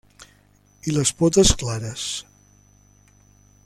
I 0.91 0.95
les 0.95 1.11
potes, 1.19 1.53
clares. 1.65 2.09